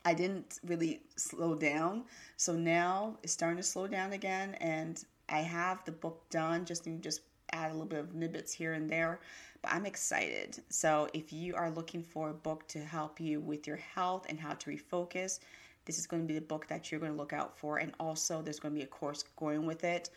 I 0.06 0.14
didn't 0.14 0.60
really 0.66 1.02
slow 1.18 1.54
down. 1.54 2.06
So 2.38 2.54
now 2.54 3.18
it's 3.24 3.34
starting 3.34 3.58
to 3.58 3.64
slow 3.64 3.88
down 3.88 4.14
again 4.14 4.56
and 4.62 5.04
I 5.28 5.40
have 5.40 5.84
the 5.84 5.92
book 5.92 6.30
done, 6.30 6.64
just 6.64 6.86
to 6.86 6.98
just 6.98 7.22
add 7.54 7.72
a 7.72 7.74
little 7.74 7.86
bit 7.88 8.00
of 8.00 8.14
nibbits 8.14 8.52
here 8.52 8.74
and 8.74 8.90
there 8.90 9.20
but 9.62 9.74
I'm 9.74 9.86
excited. 9.86 10.60
So 10.70 11.08
if 11.14 11.32
you 11.32 11.56
are 11.56 11.70
looking 11.70 12.04
for 12.04 12.30
a 12.30 12.34
book 12.34 12.68
to 12.70 12.80
help 12.80 13.20
you 13.20 13.40
with 13.40 13.68
your 13.68 13.78
health 13.78 14.26
and 14.30 14.40
how 14.40 14.54
to 14.54 14.70
refocus, 14.70 15.40
this 15.86 15.98
is 16.00 16.08
going 16.08 16.24
to 16.24 16.28
be 16.28 16.34
the 16.34 16.46
book 16.46 16.68
that 16.68 16.92
you're 16.92 17.00
going 17.00 17.12
to 17.12 17.18
look 17.18 17.34
out 17.34 17.58
for. 17.58 17.78
And 17.78 17.94
also, 18.00 18.42
there's 18.42 18.60
going 18.60 18.74
to 18.74 18.80
be 18.80 18.84
a 18.84 18.88
course 18.88 19.24
going 19.36 19.66
with 19.66 19.84
it. 19.84 20.10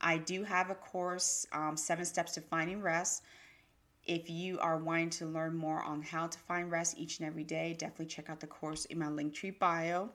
I 0.00 0.18
do 0.18 0.44
have 0.44 0.70
a 0.70 0.74
course, 0.74 1.46
um, 1.52 1.76
Seven 1.76 2.04
Steps 2.04 2.32
to 2.32 2.40
Finding 2.40 2.80
Rest. 2.80 3.22
If 4.06 4.28
you 4.28 4.58
are 4.58 4.76
wanting 4.76 5.10
to 5.10 5.26
learn 5.26 5.56
more 5.56 5.82
on 5.82 6.02
how 6.02 6.26
to 6.26 6.38
find 6.40 6.70
rest 6.70 6.98
each 6.98 7.20
and 7.20 7.26
every 7.26 7.44
day, 7.44 7.74
definitely 7.78 8.06
check 8.06 8.28
out 8.28 8.38
the 8.38 8.46
course 8.46 8.84
in 8.86 8.98
my 8.98 9.06
Linktree 9.06 9.58
bio. 9.58 10.10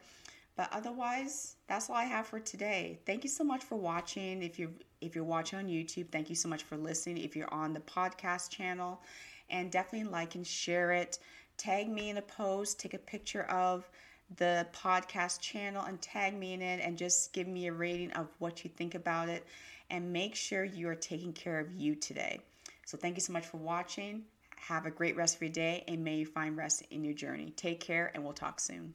But 0.59 0.73
otherwise, 0.73 1.55
that's 1.67 1.89
all 1.89 1.95
I 1.95 2.03
have 2.03 2.27
for 2.27 2.41
today. 2.41 2.99
Thank 3.05 3.23
you 3.23 3.29
so 3.29 3.45
much 3.45 3.63
for 3.63 3.77
watching. 3.77 4.43
If 4.43 4.59
you're 4.59 4.73
if 4.99 5.15
you're 5.15 5.23
watching 5.23 5.57
on 5.57 5.67
YouTube, 5.67 6.11
thank 6.11 6.29
you 6.29 6.35
so 6.35 6.49
much 6.49 6.63
for 6.63 6.75
listening. 6.75 7.19
If 7.19 7.33
you're 7.33 7.53
on 7.53 7.73
the 7.73 7.79
podcast 7.79 8.49
channel, 8.49 9.01
and 9.49 9.71
definitely 9.71 10.11
like 10.11 10.35
and 10.35 10.45
share 10.45 10.91
it. 10.91 11.17
tag 11.55 11.87
me 11.87 12.09
in 12.09 12.17
a 12.17 12.21
post, 12.21 12.77
take 12.77 12.93
a 12.93 12.97
picture 12.97 13.43
of 13.43 13.89
the 14.35 14.67
podcast 14.73 15.39
channel 15.39 15.85
and 15.85 16.01
tag 16.01 16.37
me 16.37 16.51
in 16.51 16.61
it 16.61 16.81
and 16.83 16.97
just 16.97 17.31
give 17.31 17.47
me 17.47 17.67
a 17.67 17.71
rating 17.71 18.11
of 18.11 18.27
what 18.39 18.65
you 18.65 18.69
think 18.69 18.95
about 18.95 19.29
it 19.29 19.45
and 19.89 20.11
make 20.11 20.35
sure 20.35 20.65
you 20.65 20.89
are 20.89 20.95
taking 20.95 21.31
care 21.31 21.61
of 21.61 21.71
you 21.71 21.95
today. 21.95 22.41
So, 22.85 22.97
thank 22.97 23.15
you 23.15 23.21
so 23.21 23.31
much 23.31 23.45
for 23.45 23.55
watching. 23.55 24.23
Have 24.57 24.85
a 24.85 24.91
great 24.91 25.15
rest 25.15 25.37
of 25.37 25.41
your 25.41 25.51
day 25.51 25.85
and 25.87 26.03
may 26.03 26.17
you 26.17 26.25
find 26.25 26.57
rest 26.57 26.83
in 26.91 27.05
your 27.05 27.13
journey. 27.13 27.53
Take 27.55 27.79
care 27.79 28.11
and 28.13 28.25
we'll 28.25 28.33
talk 28.33 28.59
soon. 28.59 28.93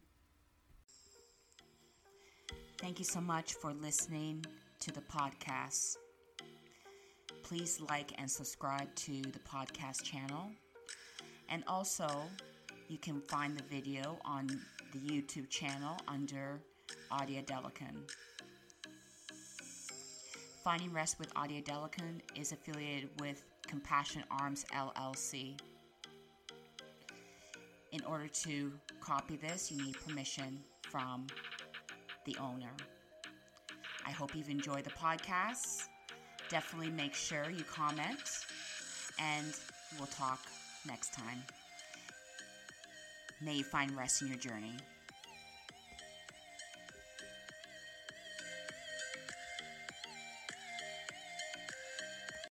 Thank 2.85 2.99
you 2.99 3.07
so 3.07 3.23
much 3.23 3.55
for 3.55 3.73
listening 3.73 4.45
to 4.81 4.93
the 4.93 5.01
podcast. 5.01 5.97
Please 7.43 7.81
like 7.81 8.13
and 8.19 8.31
subscribe 8.31 8.95
to 8.97 9.23
the 9.23 9.39
podcast 9.39 10.03
channel. 10.03 10.51
And 11.49 11.65
also, 11.67 12.07
you 12.89 12.99
can 12.99 13.23
find 13.23 13.57
the 13.57 13.63
video 13.75 14.19
on 14.27 14.49
the 14.93 14.99
YouTube 14.99 15.49
channel 15.49 15.97
under 16.07 16.61
Odia 17.11 17.43
Adelakun. 17.47 18.03
Finding 20.63 20.93
Rest 20.93 21.19
with 21.19 21.33
Odia 21.33 21.65
Adelakun 21.65 22.21
is 22.37 22.53
affiliated 22.53 23.09
with 23.19 23.43
Compassion 23.67 24.25
Arms 24.31 24.67
LLC. 24.75 25.59
In 27.93 28.05
order 28.05 28.29
to 28.29 28.73
copy 29.01 29.37
this, 29.37 29.73
you 29.73 29.83
need 29.83 29.97
permission 30.07 30.61
from 30.83 31.27
the 32.25 32.37
owner. 32.41 32.71
I 34.07 34.11
hope 34.11 34.35
you've 34.35 34.51
enjoyed 34.51 34.85
the 34.85 34.91
podcast. 34.91 35.89
Definitely 36.51 36.91
make 36.91 37.15
sure 37.15 37.51
you 37.51 37.65
comment, 37.65 38.45
and 39.19 39.55
we'll 39.99 40.09
talk 40.09 40.41
next 40.87 41.15
time. 41.15 41.43
May 43.41 43.55
you 43.57 43.65
find 43.65 43.97
rest 43.97 44.23
in 44.23 44.29
your 44.29 44.37
journey. 44.39 44.77